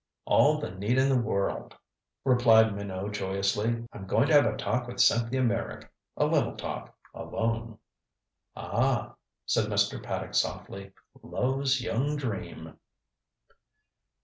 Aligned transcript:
"All 0.25 0.57
the 0.57 0.71
need 0.71 0.97
in 0.97 1.09
the 1.09 1.21
world," 1.21 1.75
replied 2.25 2.75
Minot 2.75 3.11
joyously. 3.13 3.85
"I'm 3.93 4.07
going 4.07 4.29
to 4.29 4.33
have 4.33 4.47
a 4.47 4.57
talk 4.57 4.87
with 4.87 4.99
Cynthia 4.99 5.43
Meyrick. 5.43 5.91
A 6.17 6.25
little 6.25 6.55
talk 6.57 6.95
alone." 7.13 7.77
"Ah," 8.55 9.13
said 9.45 9.65
Mr. 9.69 10.01
Paddock 10.01 10.33
softly, 10.33 10.91
"love's 11.21 11.83
young 11.83 12.15
dream." 12.15 12.77